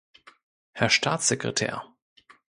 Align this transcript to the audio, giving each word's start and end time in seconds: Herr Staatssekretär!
Herr 0.71 0.89
Staatssekretär! 0.89 1.83